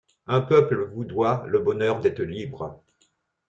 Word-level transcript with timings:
Un 0.25 0.41
peuple 0.41 0.89
vous 0.95 1.03
doit 1.05 1.43
le 1.45 1.59
bonheur 1.59 1.99
d'être 1.99 2.23
libre. 2.23 2.81